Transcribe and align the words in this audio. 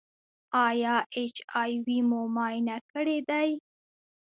ایا 0.67 0.95
ایچ 1.15 1.35
آی 1.61 1.71
وي 1.85 1.97
مو 2.09 2.21
معاینه 2.35 2.77
کړی 2.91 3.17
دی؟ 3.29 3.49